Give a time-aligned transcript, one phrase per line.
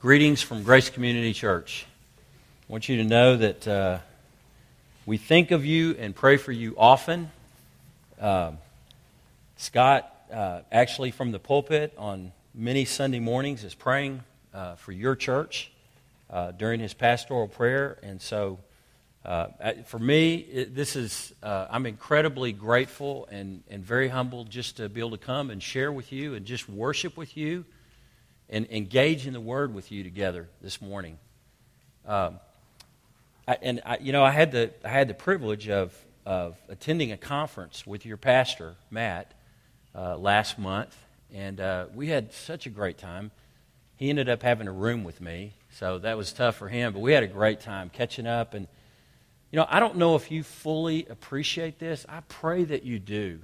[0.00, 1.86] Greetings from Grace Community Church.
[2.66, 3.98] I want you to know that uh,
[5.04, 7.30] we think of you and pray for you often.
[8.18, 8.52] Uh,
[9.58, 14.22] Scott, uh, actually from the pulpit on many Sunday mornings, is praying
[14.54, 15.70] uh, for your church
[16.30, 17.98] uh, during his pastoral prayer.
[18.02, 18.58] And so,
[19.26, 19.48] uh,
[19.84, 25.00] for me, it, this is, I'm incredibly grateful and, and very humbled just to be
[25.00, 27.66] able to come and share with you and just worship with you
[28.48, 31.18] and engage in the Word with you together this morning.
[32.06, 32.38] Um,
[33.48, 35.94] I, and I, you know, I had the I had the privilege of
[36.24, 39.32] of attending a conference with your pastor Matt
[39.94, 40.96] uh, last month,
[41.32, 43.30] and uh, we had such a great time.
[43.96, 46.92] He ended up having a room with me, so that was tough for him.
[46.92, 48.68] But we had a great time catching up, and
[49.50, 52.04] you know, I don't know if you fully appreciate this.
[52.08, 53.40] I pray that you do,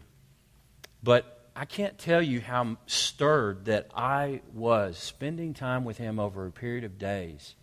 [1.02, 6.46] but I can't tell you how stirred that I was spending time with him over
[6.46, 7.54] a period of days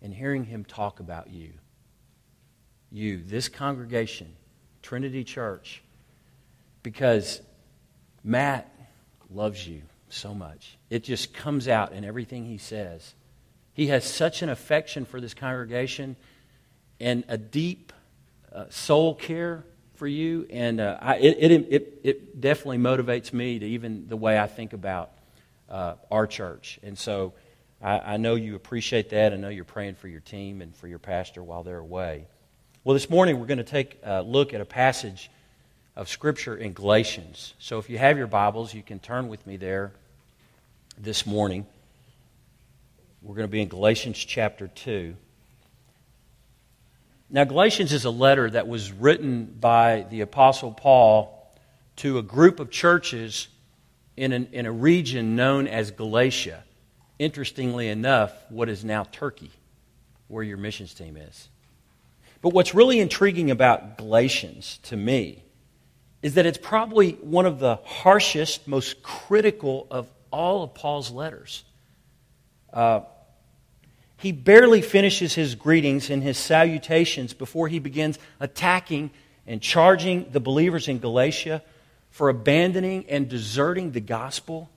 [0.00, 1.52] and hearing him talk about you.
[2.90, 4.34] You, this congregation,
[4.82, 5.82] Trinity Church,
[6.82, 7.40] because
[8.24, 8.68] Matt
[9.30, 10.76] loves you so much.
[10.90, 13.14] It just comes out in everything he says.
[13.72, 16.16] He has such an affection for this congregation
[17.00, 17.92] and a deep
[18.52, 19.64] uh, soul care
[20.02, 24.36] for you, and uh, I, it, it, it, definitely motivates me to even the way
[24.36, 25.12] I think about
[25.70, 26.80] uh, our church.
[26.82, 27.34] And so
[27.80, 29.32] I, I, know you appreciate that.
[29.32, 32.26] I know you're praying for your team and for your pastor while they're away.
[32.82, 35.30] Well, this morning we're going to take a look at a passage
[35.94, 37.54] of Scripture in Galatians.
[37.60, 39.92] So if you have your Bibles, you can turn with me there
[40.98, 41.64] this morning.
[43.22, 45.14] We're going to be in Galatians chapter 2.
[47.34, 51.50] Now, Galatians is a letter that was written by the Apostle Paul
[51.96, 53.48] to a group of churches
[54.18, 56.62] in, an, in a region known as Galatia.
[57.18, 59.50] Interestingly enough, what is now Turkey,
[60.28, 61.48] where your missions team is.
[62.42, 65.42] But what's really intriguing about Galatians to me
[66.20, 71.64] is that it's probably one of the harshest, most critical of all of Paul's letters.
[72.70, 73.00] Uh,
[74.22, 79.10] he barely finishes his greetings and his salutations before he begins attacking
[79.48, 81.60] and charging the believers in Galatia
[82.08, 84.70] for abandoning and deserting the gospel.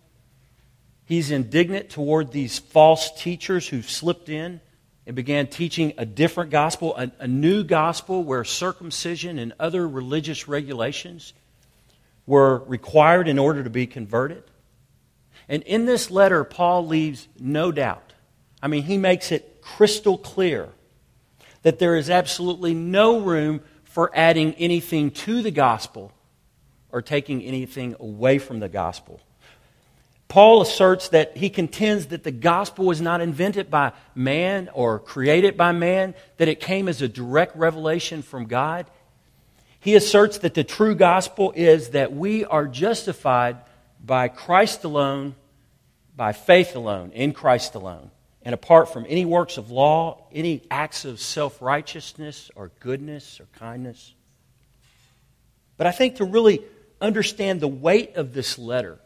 [1.05, 4.61] He's indignant toward these false teachers who slipped in
[5.05, 10.47] and began teaching a different gospel, a, a, new gospel where circumcision and other religious
[10.47, 11.33] regulations
[12.25, 14.41] were required in order to be converted.
[15.47, 18.04] And in this letter, Paul leaves no doubt
[18.65, 20.69] I mean, he makes it crystal clear
[21.61, 26.11] that there is absolutely no room for adding anything to the gospel
[26.91, 29.21] or taking anything away from the gospel.
[30.27, 35.55] Paul asserts that he contends that the gospel was not invented by man or created
[35.55, 38.87] by man, that it came as a direct revelation from God.
[39.79, 43.57] He asserts that the true gospel is that we are justified
[44.03, 45.35] by Christ alone,
[46.15, 48.09] by faith alone, in Christ alone
[48.45, 53.47] and apart from any works of law, any acts of self righteousness or goodness or
[53.57, 54.13] kindness.
[55.77, 56.61] But I think to really
[57.01, 58.99] understand the weight of this letter,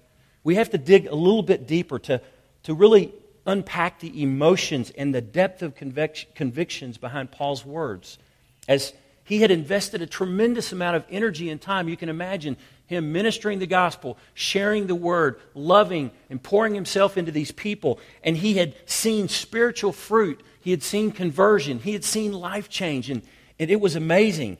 [0.43, 2.21] we have to dig a little bit deeper to,
[2.63, 3.13] to really
[3.45, 8.19] unpack the emotions and the depth of convic- convictions behind Paul's words.
[8.67, 8.93] As
[9.29, 12.57] he had invested a tremendous amount of energy and time, you can imagine
[12.87, 17.99] him ministering the gospel, sharing the word, loving, and pouring himself into these people.
[18.23, 20.41] And he had seen spiritual fruit.
[20.61, 21.77] He had seen conversion.
[21.77, 23.11] He had seen life change.
[23.11, 23.21] And,
[23.59, 24.57] and it was amazing.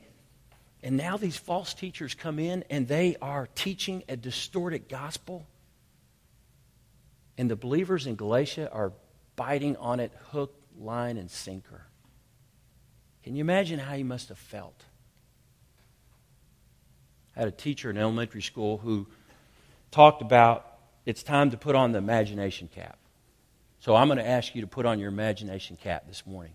[0.84, 5.48] And now these false teachers come in and they are teaching a distorted gospel.
[7.36, 8.92] And the believers in Galatia are
[9.34, 11.89] biting on it hook, line, and sinker.
[13.22, 14.84] Can you imagine how he must have felt?
[17.36, 19.06] I had a teacher in elementary school who
[19.90, 20.66] talked about
[21.06, 22.98] it's time to put on the imagination cap.
[23.80, 26.52] So I'm going to ask you to put on your imagination cap this morning.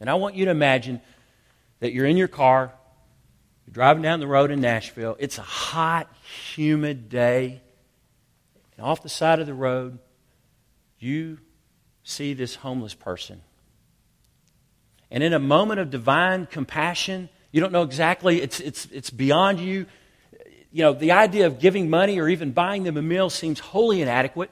[0.00, 1.00] And I want you to imagine
[1.80, 2.72] that you're in your car,
[3.66, 5.16] you're driving down the road in Nashville.
[5.18, 6.12] It's a hot,
[6.54, 7.62] humid day.
[8.76, 9.98] And off the side of the road,
[10.98, 11.38] you
[12.02, 13.40] see this homeless person.
[15.14, 19.60] And in a moment of divine compassion, you don't know exactly, it's, it's, it's beyond
[19.60, 19.86] you.
[20.72, 24.02] You know, the idea of giving money or even buying them a meal seems wholly
[24.02, 24.50] inadequate.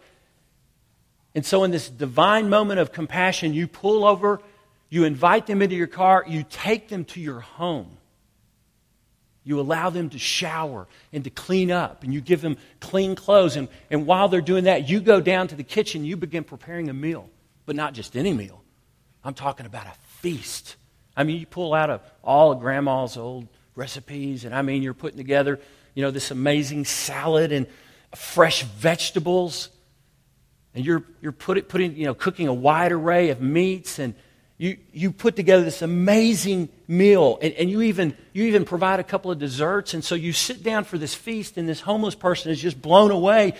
[1.34, 4.40] And so, in this divine moment of compassion, you pull over,
[4.88, 7.96] you invite them into your car, you take them to your home.
[9.42, 13.56] You allow them to shower and to clean up, and you give them clean clothes.
[13.56, 16.88] And, and while they're doing that, you go down to the kitchen, you begin preparing
[16.88, 17.28] a meal,
[17.66, 18.62] but not just any meal.
[19.24, 20.76] I'm talking about a feast.
[21.16, 24.94] I mean, you pull out of all of grandma's old recipes, and I mean, you're
[24.94, 25.58] putting together,
[25.94, 27.66] you know, this amazing salad and
[28.14, 29.68] fresh vegetables,
[30.74, 34.14] and you're, you're put, putting, you know, cooking a wide array of meats, and
[34.58, 39.04] you, you put together this amazing meal, and, and you, even, you even provide a
[39.04, 42.52] couple of desserts, and so you sit down for this feast, and this homeless person
[42.52, 43.54] is just blown away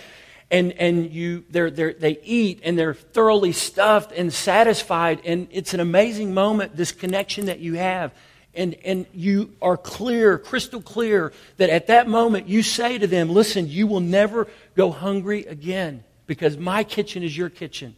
[0.53, 5.19] and, and you, they're, they're, they eat and they're thoroughly stuffed and satisfied.
[5.25, 8.13] And it's an amazing moment, this connection that you have.
[8.53, 13.29] And, and you are clear, crystal clear, that at that moment you say to them,
[13.29, 17.95] Listen, you will never go hungry again because my kitchen is your kitchen.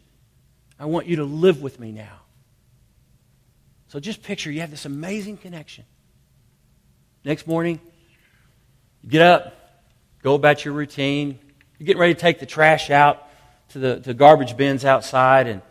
[0.80, 2.22] I want you to live with me now.
[3.90, 5.84] So just picture you have this amazing connection.
[7.26, 7.82] Next morning,
[9.04, 9.84] you get up,
[10.24, 11.40] go about your routine,
[11.78, 13.28] you're getting ready to take the trash out
[13.70, 15.62] to the, to garbage bins outside, and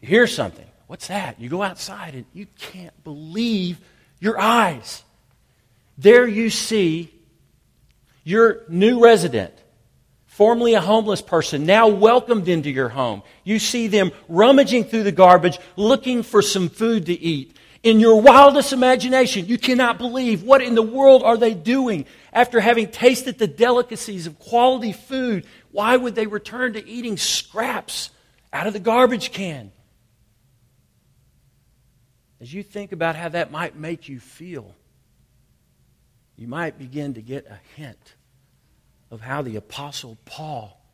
[0.00, 0.66] you hear something.
[0.86, 1.40] What's that?
[1.40, 3.80] You go outside, and you can't believe
[4.20, 5.02] your eyes.
[5.98, 7.10] There you see
[8.22, 9.52] your new resident,
[10.26, 13.22] formerly a homeless person, now welcomed into your home.
[13.44, 17.56] You see them rummaging through the garbage, looking for some food to eat.
[17.82, 22.60] In your wildest imagination, you cannot believe what in the world are they doing after
[22.60, 25.46] having tasted the delicacies of quality food.
[25.70, 28.10] Why would they return to eating scraps
[28.52, 29.70] out of the garbage can?
[32.40, 34.74] As you think about how that might make you feel,
[36.36, 38.16] you might begin to get a hint
[39.10, 40.84] of how the Apostle Paul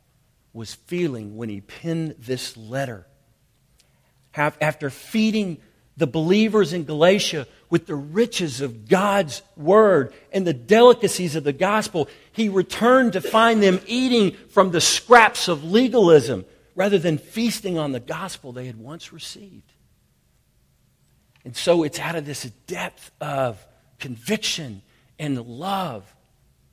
[0.53, 3.07] was feeling when he penned this letter.
[4.35, 5.57] After feeding
[5.97, 11.53] the believers in Galatia with the riches of God's word and the delicacies of the
[11.53, 16.45] gospel, he returned to find them eating from the scraps of legalism
[16.75, 19.73] rather than feasting on the gospel they had once received.
[21.43, 23.65] And so it's out of this depth of
[23.99, 24.81] conviction
[25.19, 26.13] and love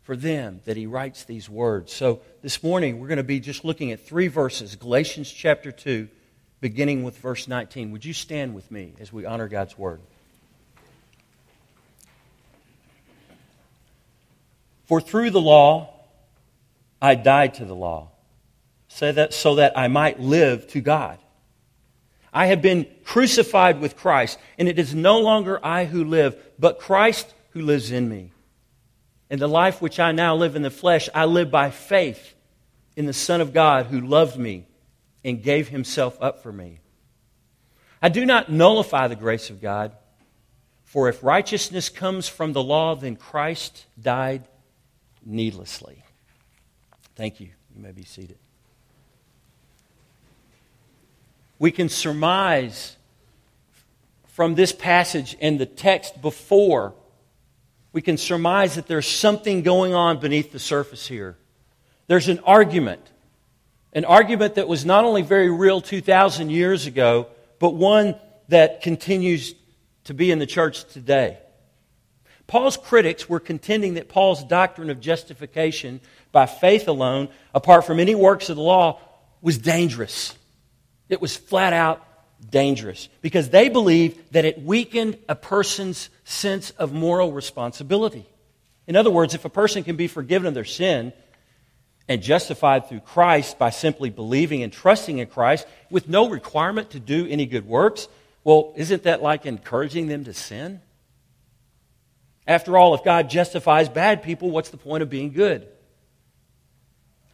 [0.02, 1.92] for them that he writes these words.
[1.92, 6.08] So this morning we're going to be just looking at three verses Galatians chapter 2
[6.60, 7.93] beginning with verse 19.
[7.93, 10.00] Would you stand with me as we honor God's word?
[14.87, 15.94] For through the law
[17.00, 18.08] I died to the law,
[18.88, 21.19] so that, so that I might live to God.
[22.32, 26.78] I have been crucified with Christ, and it is no longer I who live, but
[26.78, 28.32] Christ who lives in me.
[29.31, 32.34] And the life which I now live in the flesh, I live by faith
[32.96, 34.66] in the Son of God who loved me
[35.24, 36.80] and gave himself up for me.
[38.00, 39.92] I do not nullify the grace of God,
[40.84, 44.46] for if righteousness comes from the law, then Christ died
[45.24, 46.02] needlessly.
[47.16, 47.48] Thank you.
[47.74, 48.38] You may be seated.
[51.58, 52.96] We can surmise
[54.38, 56.94] from this passage and the text before,
[57.92, 61.36] we can surmise that there's something going on beneath the surface here.
[62.06, 63.04] There's an argument
[63.93, 67.26] an argument that was not only very real 2,000 years ago,
[67.58, 68.14] but one
[68.49, 69.55] that continues
[70.05, 71.38] to be in the church today.
[72.46, 76.00] Paul's critics were contending that Paul's doctrine of justification
[76.32, 79.00] by faith alone, apart from any works of the law,
[79.43, 80.35] was dangerous.
[81.08, 82.05] It was flat out
[82.50, 88.26] dangerous because they believed that it weakened a person's sense of moral responsibility.
[88.87, 91.12] In other words, if a person can be forgiven of their sin,
[92.08, 97.00] and justified through Christ by simply believing and trusting in Christ with no requirement to
[97.00, 98.08] do any good works,
[98.44, 100.80] well, isn't that like encouraging them to sin?
[102.46, 105.68] After all, if God justifies bad people, what's the point of being good?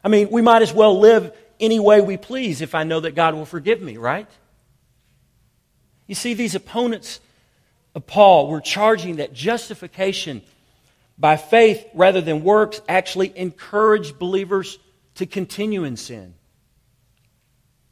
[0.03, 3.15] I mean, we might as well live any way we please if I know that
[3.15, 4.29] God will forgive me, right?
[6.09, 7.21] You see, these opponents
[7.95, 10.43] of Paul were charging that justification
[11.19, 14.79] by faith rather than works actually encouraged believers
[15.17, 16.35] to continue in sin.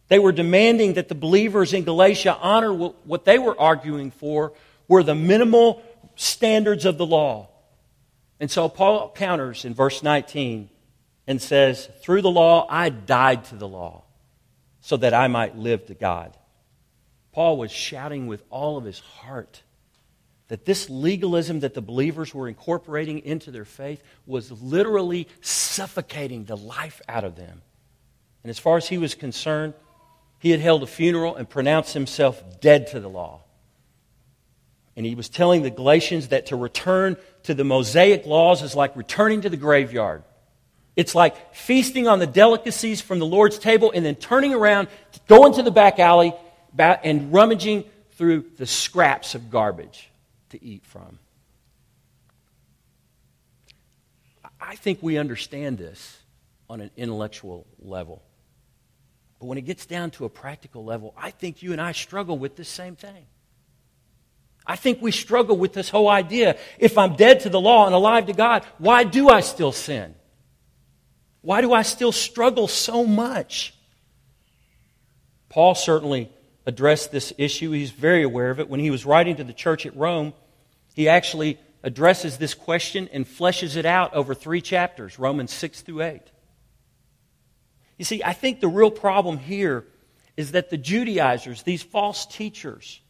[0.09, 4.53] They were demanding that the believers in Galatia honor what they were arguing for
[4.89, 5.83] were the minimal
[6.17, 7.49] standards of the law.
[8.39, 10.69] And so Paul counters in verse 19
[11.27, 14.03] and says, Through the law, I died to the law
[14.81, 16.37] so that I might live to God.
[17.33, 19.63] Paul was shouting with all of his heart
[20.53, 26.59] that this legalism that the believers were incorporating into their faith was literally suffocating the
[26.59, 27.63] life out of them.
[28.45, 29.73] And as far as he was concerned,
[30.41, 33.41] he had held a funeral and pronounced himself dead to the law.
[34.95, 38.95] And he was telling the Galatians that to return to the Mosaic laws is like
[38.95, 40.23] returning to the graveyard.
[40.97, 44.89] It's like feasting on the delicacies from the Lord's table and then turning around,
[45.29, 46.35] going to the back alley,
[46.79, 47.85] and rummaging
[48.17, 50.11] through the scraps of garbage
[50.53, 51.19] to eat from.
[54.61, 56.19] I think we understand this
[56.71, 58.23] on an intellectual level.
[59.39, 62.39] But when it gets down to a practical level, I think you and I struggle
[62.39, 63.27] with the same thing.
[64.65, 66.57] I think we struggle with this whole idea.
[66.79, 70.15] If I'm dead to the law and alive to God, why do I still sin?
[71.41, 73.75] Why do I still struggle so much?
[75.49, 76.31] Paul certainly
[76.65, 77.73] addressed this issue.
[77.73, 78.69] He's very aware of it.
[78.69, 80.33] When he was writing to the church at Rome,
[80.95, 86.03] he actually addresses this question and fleshes it out over three chapters Romans 6 through
[86.03, 86.21] 8.
[87.99, 89.85] You see, I think the real problem here
[90.37, 93.01] is that the Judaizers, these false teachers,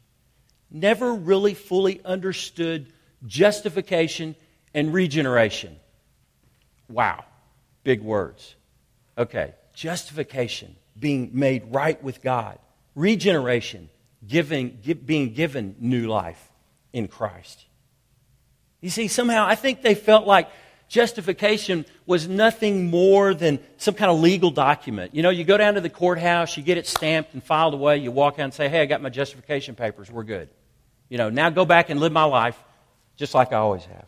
[0.71, 2.93] never really fully understood
[3.27, 4.35] justification
[4.75, 5.77] and regeneration.
[6.89, 7.25] Wow,
[7.85, 8.57] big words.
[9.17, 12.59] Okay, justification, being made right with God,
[12.95, 13.89] regeneration,
[14.27, 16.51] giving, being given new life
[16.93, 17.67] in Christ.
[18.83, 20.51] You see, somehow I think they felt like
[20.89, 25.15] justification was nothing more than some kind of legal document.
[25.15, 27.97] You know, you go down to the courthouse, you get it stamped and filed away,
[27.97, 30.51] you walk out and say, hey, I got my justification papers, we're good.
[31.09, 32.63] You know, now go back and live my life
[33.17, 34.07] just like I always have.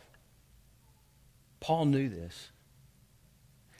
[1.59, 2.51] Paul knew this.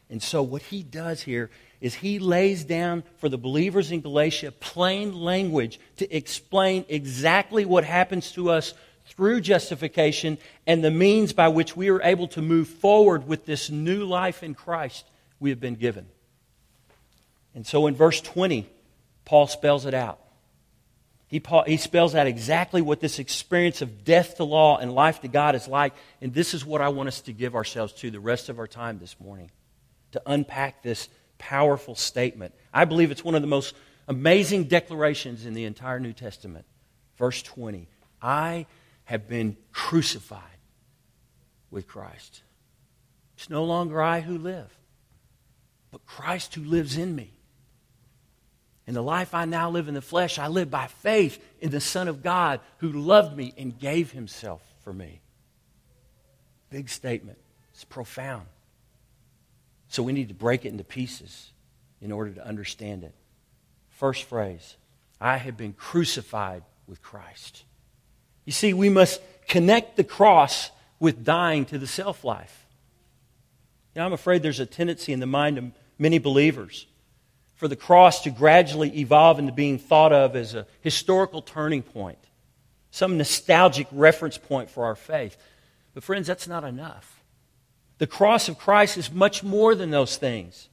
[0.09, 1.49] And so what he does here
[1.81, 7.83] is he lays down for the believers in Galatia plain language to explain exactly what
[7.83, 8.73] happens to us
[9.05, 13.69] through justification and the means by which we are able to move forward with this
[13.69, 15.05] new life in Christ
[15.39, 16.07] we have been given.
[17.53, 18.67] And so in verse 20,
[19.23, 20.19] Paul spells it out.
[21.27, 25.27] He, he spells out exactly what this experience of death to law and life to
[25.27, 25.93] God is like.
[26.21, 28.67] And this is what I want us to give ourselves to the rest of our
[28.67, 29.49] time this morning
[30.11, 32.53] to unpack this powerful statement.
[32.73, 33.75] I believe it's one of the most
[34.07, 36.65] amazing declarations in the entire New Testament.
[37.17, 37.87] Verse 20
[38.21, 38.65] I
[39.05, 40.41] have been crucified
[41.71, 42.41] with Christ.
[43.37, 44.77] It's no longer I who live,
[45.91, 47.31] but Christ who lives in me.
[48.87, 51.81] In the life I now live in the flesh, I live by faith in the
[51.81, 55.21] Son of God who loved me and gave himself for me.
[56.69, 57.37] Big statement.
[57.73, 58.45] It's profound.
[59.87, 61.51] So we need to break it into pieces
[62.01, 63.15] in order to understand it.
[63.89, 64.77] First phrase
[65.19, 67.63] I have been crucified with Christ.
[68.45, 72.65] You see, we must connect the cross with dying to the self life.
[73.93, 75.65] You know, I'm afraid there's a tendency in the mind of
[75.97, 76.85] many believers
[77.55, 82.19] for the cross to gradually evolve into being thought of as a historical turning point,
[82.91, 85.37] some nostalgic reference point for our faith.
[85.93, 87.23] But, friends, that's not enough.
[87.97, 90.67] The cross of Christ is much more than those things.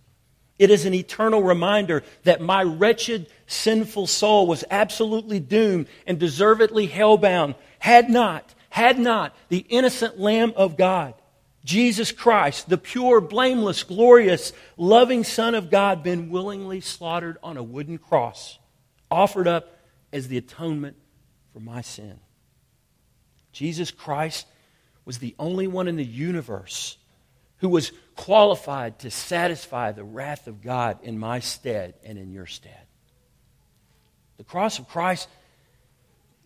[0.62, 6.86] It is an eternal reminder that my wretched, sinful soul was absolutely doomed and deservedly
[6.86, 11.14] hellbound had not, had not the innocent Lamb of God
[11.64, 17.62] Jesus Christ, the pure, blameless, glorious, loving Son of God, been willingly slaughtered on a
[17.62, 18.60] wooden cross,
[19.10, 19.80] offered up
[20.12, 20.96] as the atonement
[21.52, 22.20] for my sin.
[23.50, 24.46] Jesus Christ
[25.04, 26.98] was the only one in the universe
[27.58, 32.46] who was qualified to satisfy the wrath of God in my stead and in your
[32.46, 32.86] stead.
[34.38, 35.28] The cross of Christ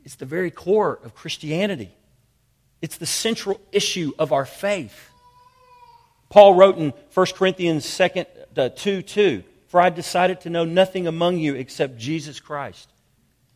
[0.05, 1.91] is the very core of Christianity.
[2.83, 5.11] It's the central issue of our faith.
[6.29, 8.25] Paul wrote in 1 Corinthians 2,
[8.57, 12.89] uh, 2 2 For I decided to know nothing among you except Jesus Christ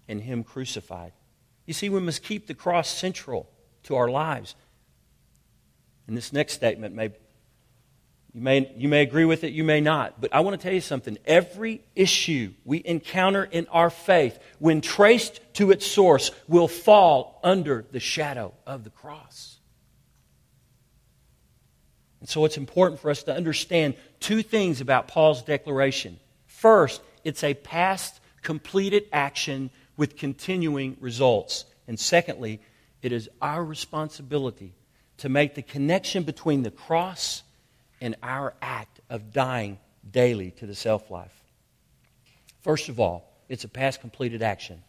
[0.08, 1.12] and Him crucified.
[1.66, 3.48] You see, we must keep the cross central
[3.84, 4.54] to our lives.
[6.06, 7.10] And this next statement may
[8.32, 10.20] you may, you may agree with it, you may not.
[10.20, 11.18] But I want to tell you something.
[11.25, 17.84] Every issue we encounter in our faith, when traced to its source, will fall under
[17.90, 19.58] the shadow of the cross.
[22.20, 26.20] And so it's important for us to understand two things about Paul's declaration.
[26.46, 31.64] First, it's a past completed action with continuing results.
[31.88, 32.60] And secondly,
[33.02, 34.75] it is our responsibility
[35.18, 37.42] to make the connection between the cross
[38.00, 39.78] and our act of dying
[40.11, 41.35] daily to the self life.
[42.62, 44.83] First of all, it's a past completed action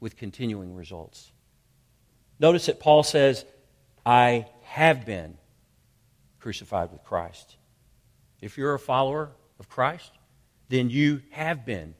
[0.00, 1.30] with continuing results.
[2.38, 3.44] Notice that Paul says,
[4.04, 5.36] I have been
[6.40, 7.56] crucified with Christ.
[8.40, 10.10] If you're a follower of Christ,
[10.70, 11.94] then you have been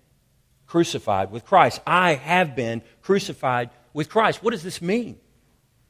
[0.67, 1.81] crucified with Christ.
[1.87, 4.43] I have been crucified with Christ.
[4.43, 5.19] What does this mean?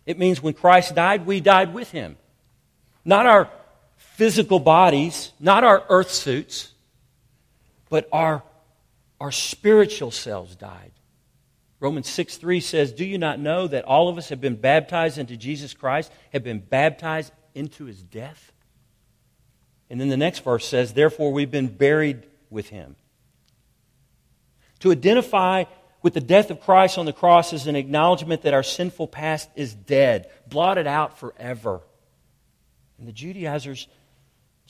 [0.04, 2.16] It means when Christ died, we died with him.
[3.04, 3.50] Not our
[4.20, 6.74] physical bodies, not our earth suits,
[7.88, 8.42] but our,
[9.18, 10.92] our spiritual selves died.
[11.80, 15.16] Romans 6 3 says, Do you not know that all of us have been baptized
[15.16, 18.52] into Jesus Christ, have been baptized into his death?
[19.88, 22.96] And then the next verse says, Therefore we've been buried with him.
[24.80, 25.64] To identify
[26.02, 29.48] with the death of Christ on the cross is an acknowledgement that our sinful past
[29.56, 31.80] is dead, blotted out forever.
[32.98, 33.88] And the Judaizers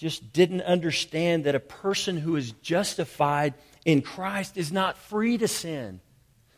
[0.01, 3.53] just didn't understand that a person who is justified
[3.85, 6.01] in Christ is not free to sin.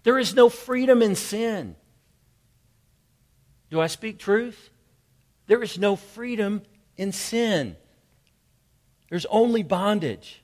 [0.04, 1.74] There is no freedom in sin.
[3.68, 4.70] Do I speak truth?
[5.48, 6.62] There is no freedom
[6.96, 7.76] in sin.
[9.10, 10.41] There's only bondage.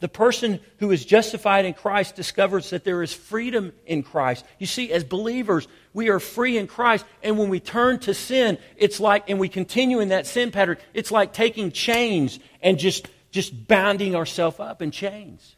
[0.00, 4.44] The person who is justified in Christ discovers that there is freedom in Christ.
[4.58, 7.04] You see, as believers, we are free in Christ.
[7.22, 10.76] And when we turn to sin, it's like, and we continue in that sin pattern,
[10.94, 15.56] it's like taking chains and just, just bounding ourselves up in chains.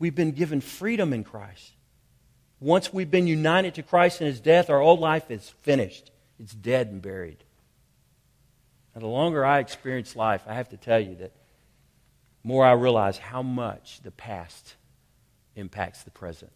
[0.00, 1.74] We've been given freedom in Christ.
[2.58, 6.10] Once we've been united to Christ in his death, our old life is finished.
[6.40, 7.44] It's dead and buried.
[8.94, 11.32] And the longer I experience life, I have to tell you that
[12.46, 14.76] more I realize how much the past
[15.56, 16.52] impacts the present.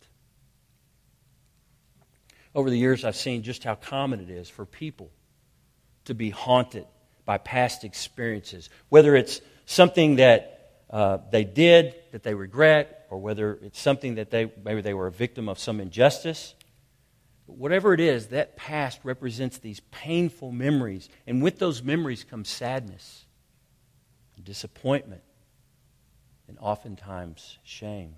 [2.54, 5.10] Over the years, I've seen just how common it is for people
[6.04, 6.86] to be haunted
[7.24, 13.58] by past experiences, whether it's something that uh, they did that they regret, or whether
[13.60, 16.54] it's something that they maybe they were a victim of some injustice.
[17.48, 22.48] But whatever it is, that past represents these painful memories, and with those memories comes
[22.48, 23.24] sadness,
[24.40, 25.22] disappointment,
[26.50, 28.16] and oftentimes shame.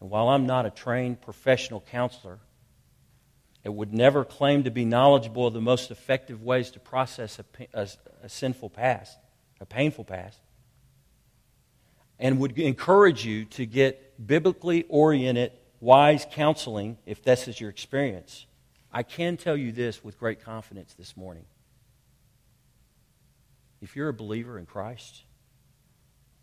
[0.00, 2.38] And while I'm not a trained professional counselor,
[3.62, 7.44] it would never claim to be knowledgeable of the most effective ways to process a,
[7.74, 7.88] a,
[8.22, 9.18] a sinful past,
[9.60, 10.40] a painful past,
[12.18, 18.46] and would encourage you to get biblically oriented, wise counseling if this is your experience.
[18.90, 21.44] I can tell you this with great confidence this morning.
[23.82, 25.25] If you're a believer in Christ,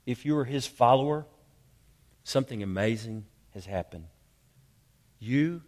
[0.06, 1.26] if you are his follower,
[2.24, 4.06] something amazing has happened.
[5.20, 5.62] You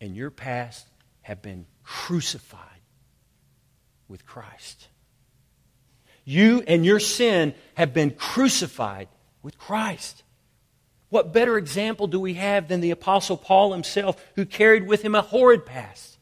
[0.00, 0.86] and your past
[1.22, 2.62] have been crucified
[4.08, 4.88] with Christ.
[6.24, 9.08] You and your sin have been crucified
[9.42, 10.22] with Christ.
[11.08, 15.14] What better example do we have than the Apostle Paul himself, who carried with him
[15.14, 16.18] a horrid past?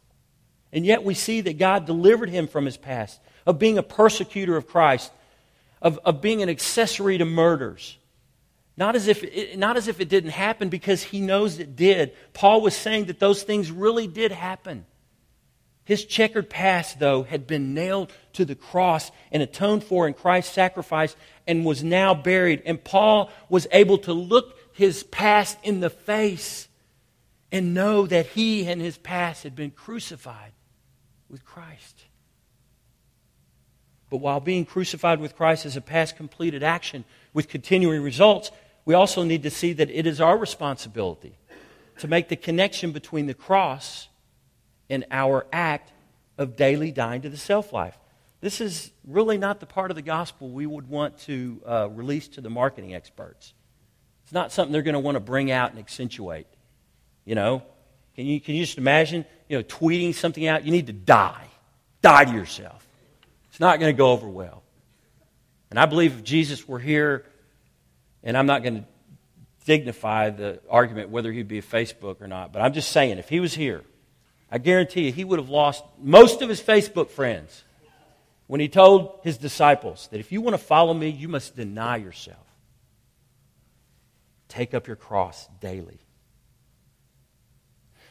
[0.73, 4.57] And yet we see that God delivered him from his past of being a persecutor
[4.57, 5.11] of Christ
[5.83, 7.99] of, of being an accessory to murders.
[8.77, 12.12] Not as, if it, not as if it didn't happen because he knows it did.
[12.35, 14.85] Paul was saying that those things really did happen.
[15.85, 20.53] His checkered past, though, had been nailed to the cross and atoned for in Christ's
[20.53, 21.15] sacrifice
[21.47, 22.62] and was now buried.
[22.67, 26.69] And Paul was able to look his past in the face
[27.53, 30.53] and know that he and his past had been crucified
[31.31, 32.06] with Christ.
[34.11, 38.51] But while being crucified with Christ is a past completed action with continuing results,
[38.85, 41.37] we also need to see that it is our responsibility
[41.99, 44.09] to make the connection between the cross
[44.88, 45.92] and our act
[46.38, 47.99] of daily dying to the self life.
[48.40, 52.29] This is really not the part of the gospel we would want to uh, release
[52.29, 53.55] to the marketing experts.
[54.25, 56.47] It's not something they're going to want to bring out and accentuate.
[57.25, 57.62] You know,
[58.14, 60.64] can you, can you just imagine, you know, tweeting something out?
[60.64, 61.47] You need to die.
[62.03, 62.86] Die to yourself.
[63.57, 64.62] It's not going to go over well.
[65.71, 67.25] And I believe if Jesus were here,
[68.23, 68.85] and I'm not going to
[69.64, 73.31] dignify the argument whether he'd be a Facebook or not, but I'm just saying, if
[73.31, 73.83] he was here,
[74.51, 77.64] I guarantee you he would have lost most of his Facebook friends
[78.47, 81.97] when he told his disciples that if you want to follow me, you must deny
[81.97, 82.37] yourself.
[84.49, 86.01] Take up your cross daily.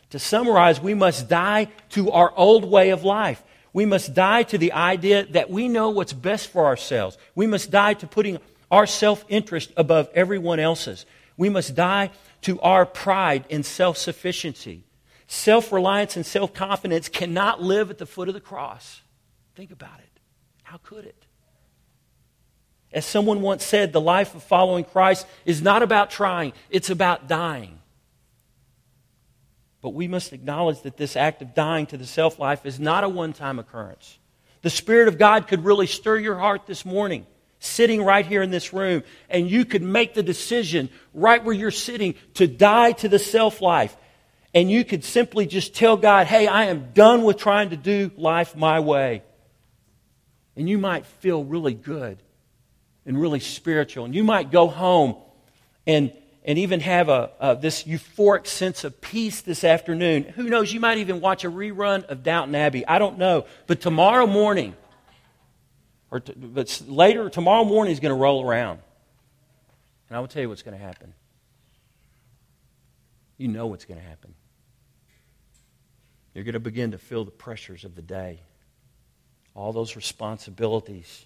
[0.10, 3.44] To summarize, we must die to our old way of life.
[3.76, 7.18] We must die to the idea that we know what's best for ourselves.
[7.36, 8.40] We must die to putting
[8.72, 11.06] our self interest above everyone else's.
[11.36, 12.12] We must die
[12.44, 14.86] to our pride and self sufficiency.
[15.28, 19.02] Self reliance and self confidence cannot live at the foot of the cross.
[19.56, 20.22] Think about it.
[20.64, 21.26] How could it?
[22.94, 27.28] As someone once said, the life of following Christ is not about trying, it's about
[27.28, 27.80] dying.
[29.86, 33.04] But we must acknowledge that this act of dying to the self life is not
[33.04, 34.18] a one time occurrence.
[34.64, 37.28] The Spirit of God could really stir your heart this morning,
[37.60, 41.70] sitting right here in this room, and you could make the decision right where you're
[41.70, 43.96] sitting to die to the self life
[44.56, 48.10] and you could simply just tell God, hey, I am done with trying to do
[48.18, 49.22] life my way.
[50.56, 52.18] And you might feel really good
[53.06, 54.06] and really spiritual.
[54.06, 55.18] And you might go home
[55.86, 56.12] and,
[56.46, 60.24] and even have a, this euphoric sense of peace this afternoon.
[60.24, 60.72] Who knows?
[60.72, 62.86] You might even watch a rerun of Downton Abbey.
[62.88, 63.46] I don't know.
[63.66, 64.76] But tomorrow morning,
[66.12, 68.80] or t- but later, tomorrow morning is going to roll around.
[70.08, 71.16] And I will tell you what's going to happen.
[73.38, 74.36] You know what's going to happen.
[76.36, 78.42] You're going to begin to feel the pressures of the day.
[79.56, 81.26] All those responsibilities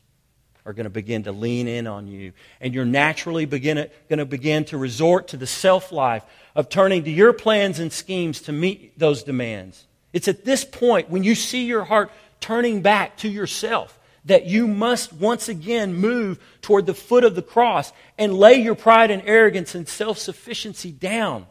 [0.65, 2.33] are going to begin to lean in on you.
[2.61, 6.23] And you're naturally begin, going to begin to resort to the self life
[6.55, 9.87] of turning to your plans and schemes to meet those demands.
[10.13, 14.67] It's at this point when you see your heart turning back to yourself that you
[14.67, 19.23] must once again move toward the foot of the cross and lay your pride and
[19.25, 21.47] arrogance and self sufficiency down.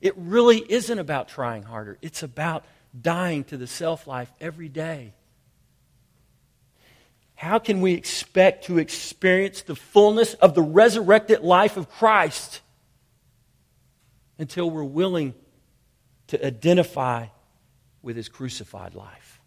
[0.00, 2.64] It really isn't about trying harder, it's about
[2.98, 5.12] dying to the self life every day.
[7.40, 12.60] How can we expect to experience the fullness of the resurrected life of Christ
[14.38, 15.32] until we're willing
[16.26, 17.28] to identify
[18.02, 19.40] with his crucified life?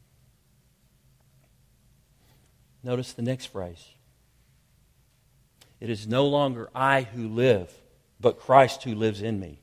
[2.81, 3.87] Notice the next phrase.
[5.79, 7.71] It is no longer I who live,
[8.19, 9.59] but Christ who lives in me.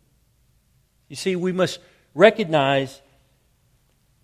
[1.09, 1.81] You see, we must
[2.15, 3.01] recognize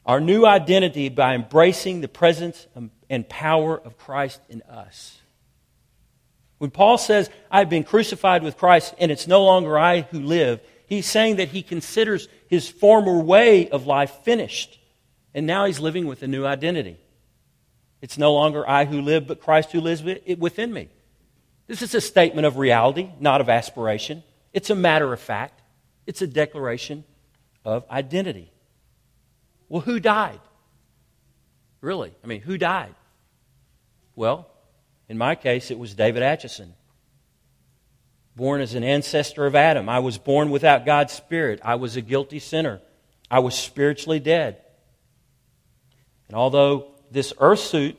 [0.05, 2.69] our new identity by embracing the presence
[3.09, 5.19] and power of Christ in us.
[6.59, 10.61] When Paul says, I've been crucified with Christ and it's no longer I who live,
[10.87, 14.79] he's saying that he considers his former way of life finished.
[15.35, 16.99] And now he's living with a new identity.
[18.01, 20.03] It's no longer I who live, but Christ who lives
[20.39, 20.89] within me.
[21.67, 24.23] This is a statement of reality, not of aspiration.
[24.53, 25.61] It's a matter of fact,
[26.07, 27.05] it's a declaration
[27.65, 28.53] of identity.
[29.69, 30.41] Well, who died?
[31.87, 32.13] Really?
[32.25, 32.97] I mean, who died?
[34.17, 34.49] Well,
[35.09, 36.75] in my case, it was David Atchison.
[38.35, 39.89] Born as an ancestor of Adam.
[39.89, 41.61] I was born without God's Spirit.
[41.63, 42.81] I was a guilty sinner.
[43.31, 44.61] I was spiritually dead.
[46.27, 47.97] And although this earth suit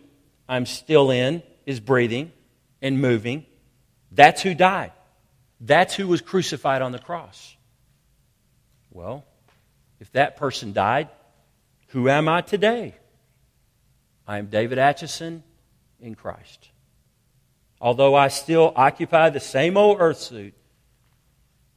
[0.49, 2.33] I'm still in is breathing
[2.81, 3.45] and moving,
[4.11, 4.91] that's who died.
[5.61, 7.55] That's who was crucified on the cross.
[8.91, 9.23] Well,
[10.01, 11.07] if that person died,
[11.91, 12.93] who am I today?
[14.27, 15.43] I am David Atchison
[16.01, 16.69] in Christ.
[17.79, 20.53] Although I still occupy the same old earth suit,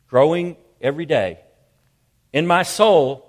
[0.08, 1.38] growing every day,
[2.32, 3.26] in my soul,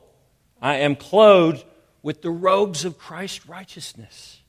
[0.61, 1.63] I am clothed
[2.01, 4.39] with the robes of Christ's righteousness.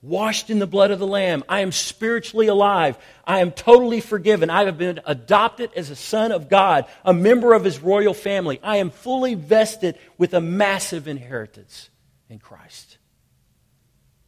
[0.00, 1.44] Washed in the blood of the Lamb.
[1.48, 2.98] I am spiritually alive.
[3.26, 4.50] I am totally forgiven.
[4.50, 8.60] I have been adopted as a son of God, a member of his royal family.
[8.62, 11.88] I am fully vested with a massive inheritance
[12.28, 12.98] in Christ.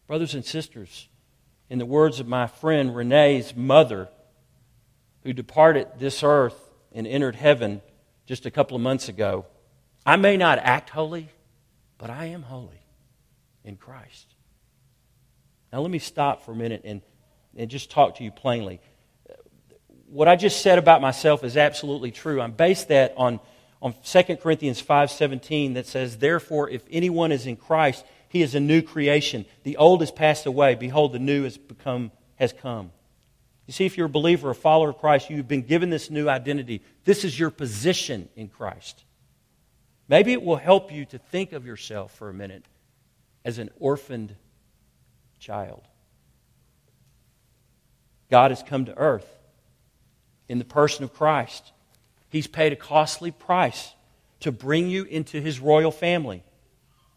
[0.07, 1.09] Brothers and sisters,
[1.69, 4.09] in the words of my friend Renee's mother,
[5.25, 6.57] who departed this earth
[6.92, 7.83] and entered heaven
[8.27, 9.47] just a couple of months ago,
[10.05, 11.29] I may not act holy,
[11.99, 12.81] but I am holy
[13.64, 14.35] in Christ.
[15.73, 17.03] Now, let me stop for a minute and,
[17.57, 18.81] and just talk to you plainly.
[20.09, 22.40] What I just said about myself is absolutely true.
[22.40, 23.40] I'm based that on,
[23.83, 28.61] on 2 Corinthians 5.17 that says, Therefore, if anyone is in Christ, he is a
[28.61, 29.47] new creation.
[29.62, 30.75] The old has passed away.
[30.75, 32.91] Behold, the new has, become, has come.
[33.67, 36.29] You see, if you're a believer, a follower of Christ, you've been given this new
[36.29, 36.83] identity.
[37.05, 39.05] This is your position in Christ.
[40.09, 42.65] Maybe it will help you to think of yourself for a minute
[43.45, 44.37] as an orphaned
[45.41, 45.83] child.
[48.31, 49.27] God has come to earth
[50.49, 51.73] in the person of Christ.
[52.29, 53.93] He's paid a costly price
[54.41, 56.43] to bring you into his royal family.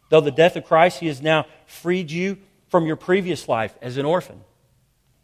[0.09, 3.97] Though the death of Christ, he has now freed you from your previous life as
[3.97, 4.41] an orphan.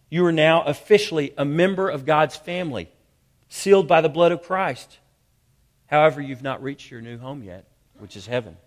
[0.10, 2.90] You are now officially a member of God's family,
[3.50, 5.00] sealed by the blood of Christ.
[5.88, 7.66] However, you've not reached your new home yet,
[8.00, 8.58] which is heaven.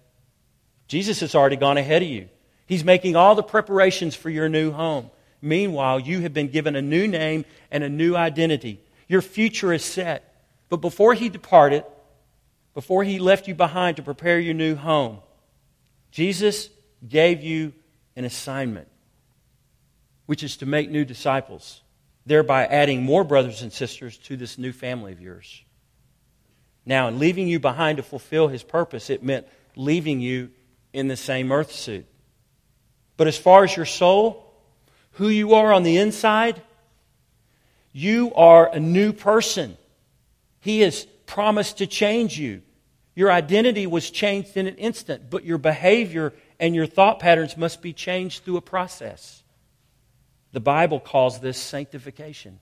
[0.88, 2.28] Jesus has already gone ahead of you.
[2.66, 5.11] He's making all the preparations for your new home.
[5.40, 8.81] Meanwhile, you have been given a new name and a new identity.
[9.07, 10.24] Your future is set.
[10.68, 11.85] But before he departed,
[12.74, 15.20] before he left you behind to prepare your new home,
[16.10, 16.70] Jesus
[17.06, 17.72] gave you
[18.16, 18.88] an assignment,
[20.26, 21.82] which is to make new disciples,
[22.26, 25.62] thereby adding more brothers and sisters to this new family of yours.
[26.84, 30.50] Now, in leaving you behind to fulfill his purpose, it meant leaving you
[30.92, 32.06] in the same earth suit.
[33.16, 34.52] But as far as your soul,
[35.12, 36.62] who you are on the inside,
[37.92, 39.76] you are a new person.
[40.60, 42.62] He has promised to change you.
[43.18, 47.83] Your identity was changed in an instant, but your behavior and your thought patterns must
[47.83, 49.42] be changed through a process.
[50.52, 52.61] The Bible calls this sanctification.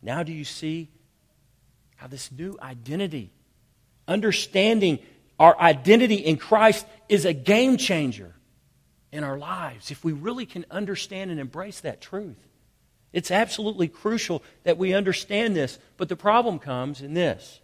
[0.00, 0.88] Now, do you see
[1.96, 3.32] how this new identity,
[4.08, 5.00] understanding
[5.38, 8.32] our identity in Christ, is a game changer
[9.12, 12.48] in our lives if we really can understand and embrace that truth?
[13.12, 15.78] It's absolutely crucial that we understand this.
[15.98, 17.60] But the problem comes in this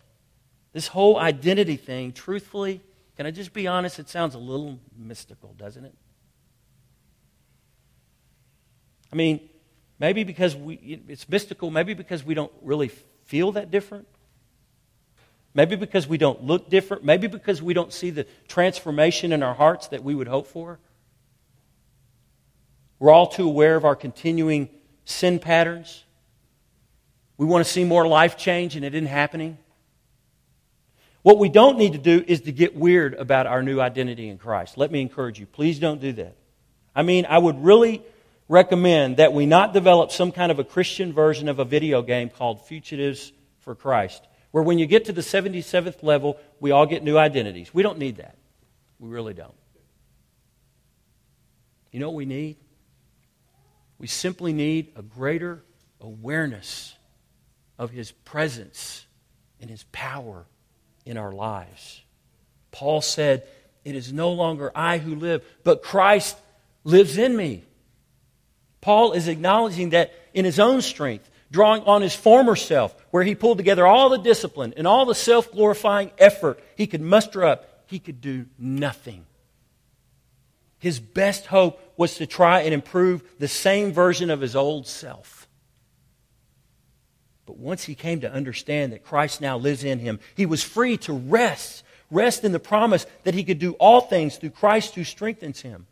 [0.73, 2.81] this whole identity thing, truthfully,
[3.17, 3.99] can I just be honest?
[3.99, 5.95] It sounds a little mystical, doesn't it?
[9.13, 9.49] I mean,
[9.99, 12.89] maybe because we, it's mystical, maybe because we don't really
[13.27, 14.09] feel that different.
[15.55, 17.05] Maybe because we don't look different.
[17.05, 20.79] Maybe because we don't see the transformation in our hearts that we would hope for.
[22.99, 24.71] We're all too aware of our continuing
[25.05, 26.05] sin patterns.
[27.37, 29.59] We want to see more life change, and it isn't happening.
[31.23, 34.39] What we don't need to do is to get weird about our new identity in
[34.39, 34.77] Christ.
[34.77, 35.47] Let me encourage you.
[35.47, 36.37] Please don't do that.
[36.95, 38.03] I mean, I would really
[38.49, 42.29] recommend that we not develop some kind of a Christian version of a video game
[42.29, 47.05] called Fugitives for Christ, where when you get to the 77th level, we all get
[47.05, 47.73] new identities.
[47.73, 48.37] We don't need that.
[48.99, 49.55] We really don't.
[51.93, 52.57] You know what we need?
[53.99, 55.63] We simply need a greater
[56.01, 56.95] awareness
[57.79, 59.07] of His presence
[59.61, 60.47] and His power
[61.05, 62.03] in our lives.
[62.71, 63.47] Paul said,
[63.85, 66.37] It is no longer I who live, but Christ
[66.85, 67.65] lives in me.
[68.81, 73.35] Paul is acknowledging that in his own strength, drawing on his former self, where he
[73.35, 77.85] pulled together all the discipline and all the self glorifying effort he could muster up,
[77.87, 79.27] he could do nothing.
[80.79, 85.42] His best hope was to try and improve the same version of his old self.
[87.53, 90.97] But once he came to understand that Christ now lives in him, he was free
[90.97, 95.05] to rest, rest in the promise that he could do all things through Christ who
[95.05, 95.87] strengthens him.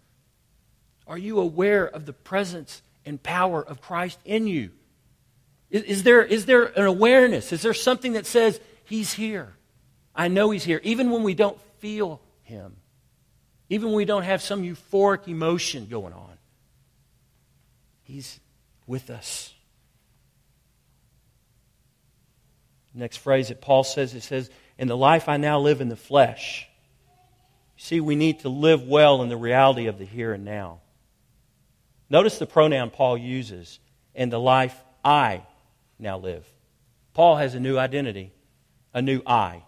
[1.07, 4.71] Are you aware of the presence and power of Christ in you?
[5.69, 7.53] Is, is, there, is there an awareness?
[7.53, 9.53] Is there something that says, He's here?
[10.17, 12.77] I know He's here, even when we don't feel Him.
[13.69, 16.39] Even when we don't have some euphoric emotion going on,
[18.03, 18.41] He's
[18.87, 19.53] with us.
[22.95, 25.97] Next phrase that Paul says, it says, In the life I now live in the
[25.97, 26.69] flesh.
[27.77, 30.81] See, we need to live well in the reality of the here and now.
[32.11, 33.79] Notice the pronoun Paul uses,
[34.15, 35.43] in the life I
[35.99, 36.47] now live.
[37.15, 38.33] Paul has a new identity,
[38.93, 39.63] a new I.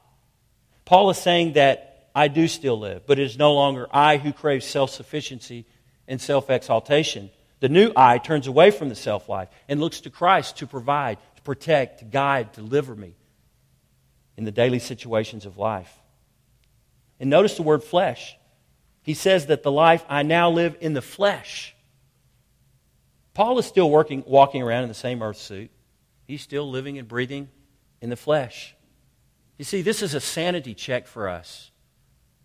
[0.85, 4.33] Paul is saying that I do still live, but it is no longer I who
[4.33, 5.65] craves self sufficiency
[6.09, 7.31] and self exaltation.
[7.61, 11.19] The new I turns away from the self life and looks to Christ to provide,
[11.43, 13.15] to protect, to guide, to deliver me
[14.37, 15.93] in the daily situations of life.
[17.19, 18.37] And notice the word flesh.
[19.03, 21.75] He says that the life I now live in the flesh.
[23.35, 25.71] Paul is still working, walking around in the same earth suit.
[26.27, 27.49] He's still living and breathing
[28.01, 28.77] in the flesh.
[29.59, 31.72] You see, this is a sanity check for us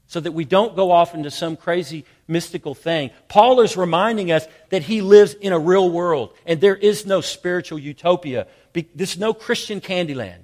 [0.07, 3.11] so that we don't go off into some crazy mystical thing.
[3.27, 7.19] Paul is reminding us that he lives in a real world and there is no
[7.19, 8.47] spiritual utopia.
[8.73, 10.43] There's no Christian Candyland.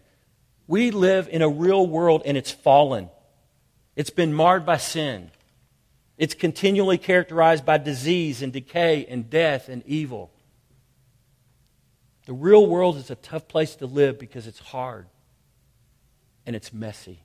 [0.68, 3.10] We live in a real world and it's fallen.
[3.96, 5.32] It's been marred by sin.
[6.18, 10.32] It's continually characterized by disease and decay and death and evil.
[12.26, 15.08] The real world is a tough place to live because it's hard
[16.46, 17.23] and it's messy.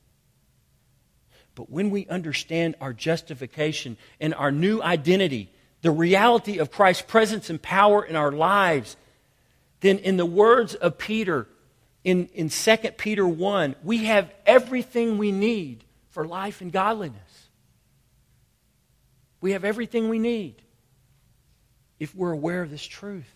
[1.58, 5.50] But when we understand our justification and our new identity,
[5.82, 8.96] the reality of Christ's presence and power in our lives,
[9.80, 11.48] then in the words of Peter
[12.04, 17.48] in, in 2 Peter 1, we have everything we need for life and godliness.
[19.40, 20.62] We have everything we need
[21.98, 23.34] if we're aware of this truth.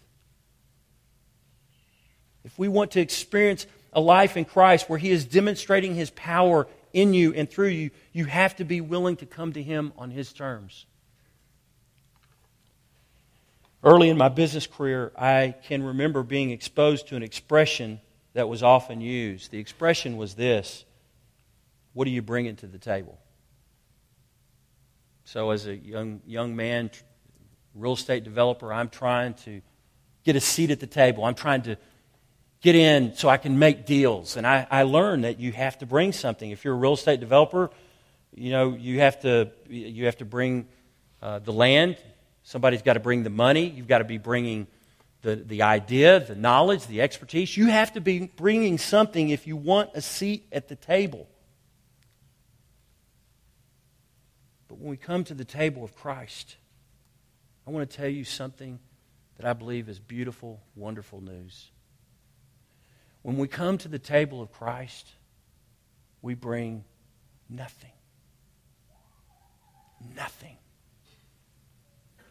[2.45, 6.69] If we want to experience a life in Christ where He is demonstrating His power
[6.93, 10.11] in you and through you, you have to be willing to come to Him on
[10.11, 10.87] His terms.
[13.85, 18.01] Early in my business career, I can remember being exposed to an expression
[18.35, 19.51] that was often used.
[19.51, 20.85] The expression was this
[21.93, 23.19] What are you bringing to the table?
[25.25, 26.91] So, as a young, young man,
[27.75, 29.63] real estate developer, I'm trying to
[30.25, 31.25] get a seat at the table.
[31.25, 31.77] I'm trying to
[32.63, 34.37] get in so I can make deals.
[34.37, 36.51] And I, I learned that you have to bring something.
[36.51, 37.71] If you're a real estate developer,
[38.35, 40.69] you know, you have to, you have to bring
[41.21, 41.97] uh, the land.
[42.45, 43.67] Somebody's got to bring the money.
[43.67, 44.69] You've got to be bringing
[45.23, 47.57] the, the idea, the knowledge, the expertise.
[47.57, 51.29] You have to be bringing something if you want a seat at the table.
[54.69, 56.57] But when we come to the table of Christ,
[57.67, 58.79] I want to tell you something
[59.37, 61.71] that I believe is beautiful, wonderful news.
[63.23, 65.09] When we come to the table of Christ,
[66.21, 66.85] we bring
[67.49, 67.91] nothing.
[70.17, 70.57] Nothing.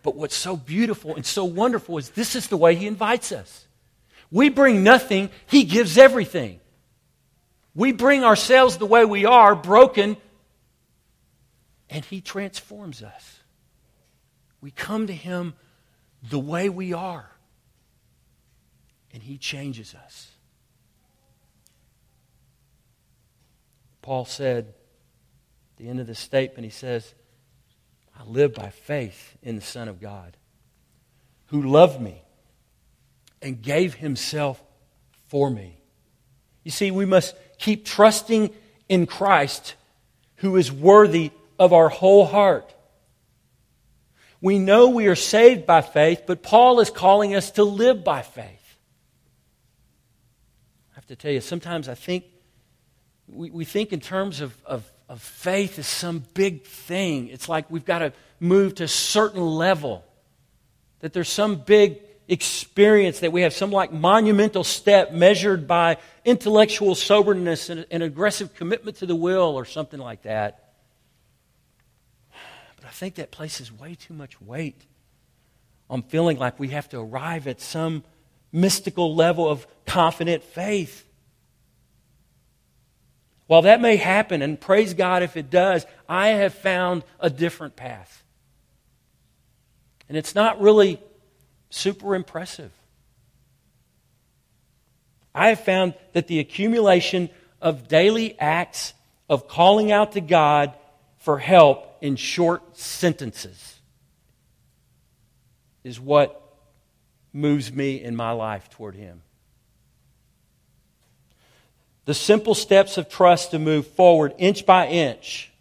[0.04, 3.67] But what's so beautiful and so wonderful is this is the way He invites us.
[4.32, 6.60] We bring nothing, He gives everything.
[7.73, 10.17] We bring ourselves the way we are, broken,
[11.89, 13.39] and He transforms us.
[14.60, 15.54] We come to Him
[16.30, 17.30] the way we are,
[19.13, 20.30] and He changes us.
[24.01, 27.13] Paul said at the end of this statement, he says,
[28.17, 30.37] I live by faith in the Son of God,
[31.47, 32.21] who loved me
[33.41, 34.61] and gave himself
[35.27, 35.77] for me.
[36.63, 38.53] You see, we must keep trusting
[38.89, 39.75] in Christ,
[40.37, 42.73] who is worthy of our whole heart.
[44.41, 48.23] We know we are saved by faith, but Paul is calling us to live by
[48.23, 48.77] faith.
[50.91, 52.25] I have to tell you, sometimes I think
[53.31, 57.27] we, we think in terms of, of, of faith as some big thing.
[57.29, 60.03] It's like we've got to move to a certain level,
[60.99, 66.95] that there's some big experience that we have, some like monumental step measured by intellectual
[66.95, 70.73] soberness and an aggressive commitment to the will or something like that.
[72.77, 74.85] But I think that places way too much weight
[75.89, 78.03] on feeling like we have to arrive at some
[78.51, 81.05] mystical level of confident faith.
[83.51, 87.75] While that may happen, and praise God if it does, I have found a different
[87.75, 88.23] path.
[90.07, 91.01] And it's not really
[91.69, 92.71] super impressive.
[95.35, 97.29] I have found that the accumulation
[97.61, 98.93] of daily acts
[99.27, 100.73] of calling out to God
[101.17, 103.81] for help in short sentences
[105.83, 106.41] is what
[107.33, 109.23] moves me in my life toward Him.
[112.05, 115.51] The simple steps of trust to move forward inch by inch,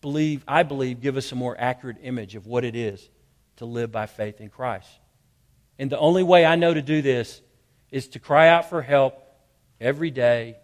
[0.00, 3.08] believe, I believe, give us a more accurate image of what it is
[3.56, 4.88] to live by faith in Christ.
[5.78, 7.40] And the only way I know to do this
[7.90, 9.22] is to cry out for help
[9.80, 10.56] every day,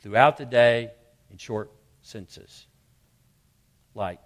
[0.00, 0.90] throughout the day,
[1.30, 1.70] in short
[2.02, 2.66] sentences.
[3.94, 4.20] Like,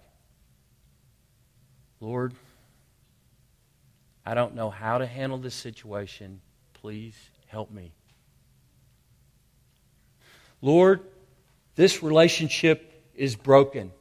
[1.99, 2.33] Lord,
[4.25, 6.41] I don't know how to handle this situation.
[6.73, 7.15] Please
[7.47, 7.93] help me.
[10.63, 11.01] Lord,
[11.75, 13.91] this relationship is broken,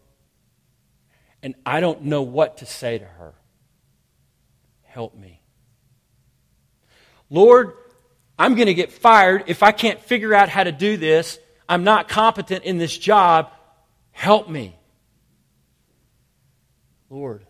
[1.42, 3.34] and I don't know what to say to her.
[4.84, 5.40] Help me.
[7.28, 7.72] Lord,
[8.38, 11.40] I'm going to get fired if I can't figure out how to do this.
[11.68, 13.50] I'm not competent in this job.
[14.12, 14.78] Help me.
[17.10, 17.44] Lord,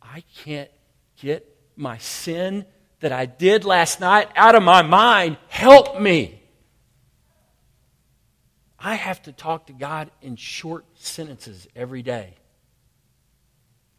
[0.00, 0.70] I can't
[1.20, 2.66] get my sin
[3.00, 5.38] that I did last night out of my mind.
[5.48, 6.39] Help me.
[8.80, 12.34] I have to talk to God in short sentences every day.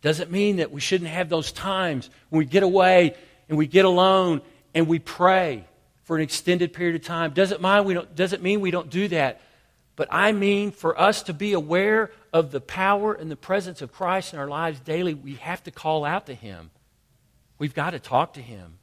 [0.02, 3.16] Doesn't mean that we shouldn't have those times when we get away
[3.48, 4.42] and we get alone
[4.74, 5.66] and we pray
[6.04, 7.32] for an extended period of time.
[7.32, 9.42] Doesn't, mind we don't, doesn't mean we don't do that.
[9.96, 13.92] But I mean, for us to be aware of the power and the presence of
[13.92, 16.72] Christ in our lives daily, we have to call out to Him.
[17.60, 18.80] We've got to talk to Him.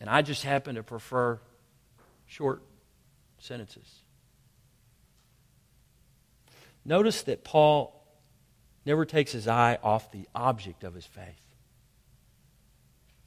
[0.00, 1.40] And I just happen to prefer
[2.26, 2.62] short
[3.38, 4.02] sentences.
[6.84, 7.94] Notice that Paul
[8.86, 11.42] never takes his eye off the object of his faith.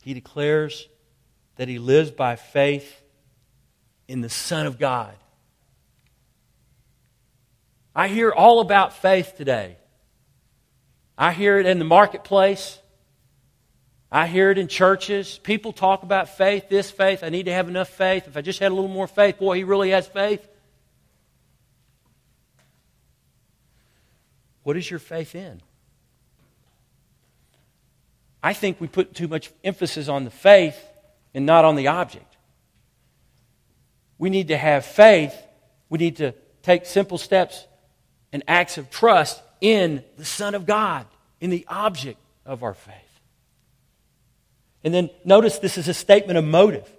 [0.03, 0.87] He declares
[1.57, 3.03] that he lives by faith
[4.07, 5.13] in the Son of God.
[7.95, 9.77] I hear all about faith today.
[11.17, 12.80] I hear it in the marketplace.
[14.11, 15.39] I hear it in churches.
[15.41, 17.23] People talk about faith, this faith.
[17.23, 18.27] I need to have enough faith.
[18.27, 20.45] If I just had a little more faith, boy, he really has faith.
[24.63, 25.61] What is your faith in?
[28.43, 30.77] I think we put too much emphasis on the faith
[31.33, 32.37] and not on the object.
[34.17, 35.33] We need to have faith.
[35.89, 36.33] We need to
[36.63, 37.65] take simple steps
[38.33, 41.05] and acts of trust in the Son of God,
[41.39, 43.10] in the object of our faith.
[44.83, 46.91] And then notice this is a statement of motive.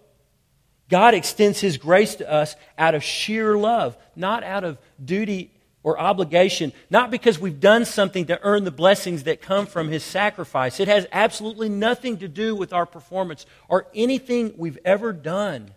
[0.89, 5.51] God extends His grace to us out of sheer love, not out of duty
[5.83, 10.05] or obligation, not because we've done something to earn the blessings that come from His
[10.05, 10.79] sacrifice.
[10.79, 15.73] It has absolutely nothing to do with our performance or anything we've ever done.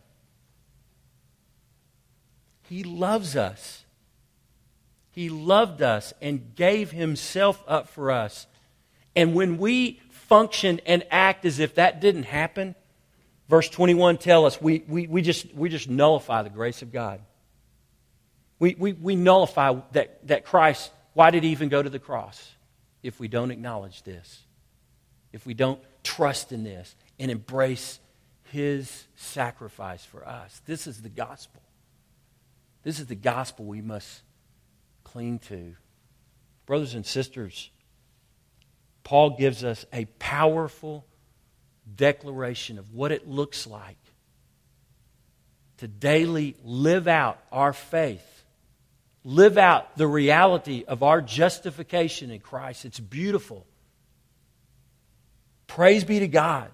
[2.70, 3.86] He loves us.
[5.12, 8.48] He loved us and gave himself up for us.
[9.16, 12.76] And when we function and act as if that didn't happen,
[13.50, 17.22] verse 21 tell us we, we, we, just, we just nullify the grace of God.
[18.60, 22.52] We, we, we nullify that, that Christ, why did he even go to the cross
[23.04, 24.42] if we don't acknowledge this?
[25.34, 28.00] If we don't trust in this and embrace
[28.52, 30.62] his sacrifice for us.
[30.66, 31.62] This is the gospel.
[32.84, 34.22] This is the gospel we must
[35.04, 35.76] cling to.
[36.66, 37.70] Brothers and sisters,
[39.06, 41.06] Paul gives us a powerful
[41.96, 43.98] declaration of what it looks like
[45.78, 48.44] to daily live out our faith,
[49.24, 52.84] live out the reality of our justification in Christ.
[52.84, 53.68] It's beautiful.
[55.68, 56.72] Praise be to God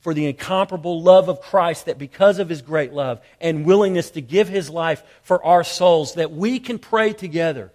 [0.00, 4.20] for the incomparable love of Christ that because of his great love and willingness to
[4.20, 7.70] give his life for our souls that we can pray together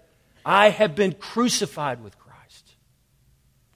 [0.45, 2.18] I have been crucified with.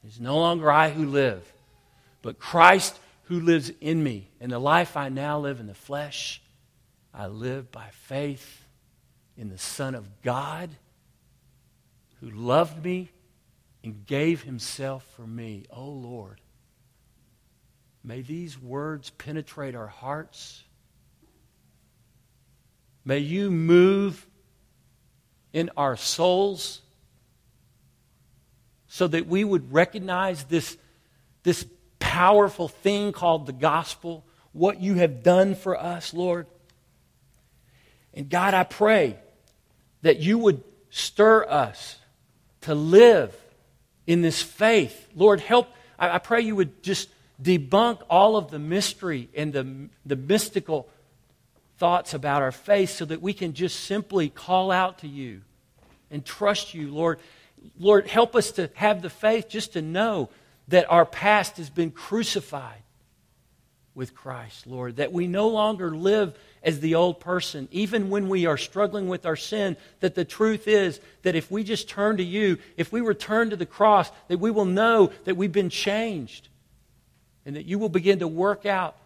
[0.03, 1.51] It is no longer I who live,
[2.21, 4.29] but Christ who lives in me.
[4.39, 6.41] And the life I now live in the flesh,
[7.13, 8.65] I live by faith
[9.37, 10.69] in the Son of God
[12.19, 13.09] who loved me
[13.83, 15.65] and gave himself for me.
[15.69, 16.39] Oh Lord,
[18.03, 20.63] May these words penetrate our hearts.
[23.05, 24.27] May you move
[25.53, 26.81] in our souls
[28.93, 30.77] so that we would recognize this,
[31.41, 31.65] this
[31.97, 36.45] powerful thing called the gospel, what you have done for us, Lord.
[38.13, 39.17] And God, I pray
[40.03, 41.97] that you would stir us
[42.61, 43.35] to live
[44.05, 45.07] in this faith.
[45.15, 45.69] Lord, help.
[45.97, 47.09] I, I pray you would just
[47.41, 50.87] debunk all of the mystery and the, the mystical
[51.79, 55.41] thoughts about our faith so that we can just simply call out to you
[56.11, 57.17] and trust you, Lord.
[57.77, 60.29] Lord, help us to have the faith just to know
[60.67, 62.81] that our past has been crucified
[63.95, 68.45] with Christ, Lord, that we no longer live as the old person, even when we
[68.45, 72.23] are struggling with our sin, that the truth is that if we just turn to
[72.23, 76.47] you, if we return to the cross, that we will know that we've been changed
[77.45, 78.97] and that you will begin to work out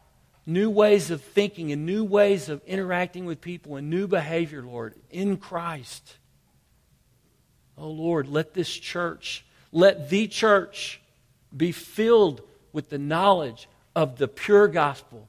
[0.45, 4.93] new ways of thinking and new ways of interacting with people and new behavior, Lord,
[5.09, 6.15] in Christ.
[7.77, 10.99] Oh, Lord, let this church, let the church
[11.55, 12.41] be filled
[12.73, 15.27] with the knowledge of the pure gospel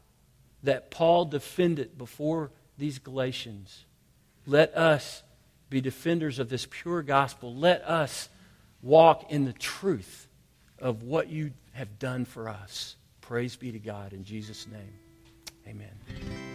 [0.62, 3.84] that Paul defended before these Galatians.
[4.46, 5.22] Let us
[5.70, 7.54] be defenders of this pure gospel.
[7.54, 8.28] Let us
[8.82, 10.26] walk in the truth
[10.78, 12.96] of what you have done for us.
[13.20, 14.94] Praise be to God in Jesus' name.
[15.66, 16.48] Amen.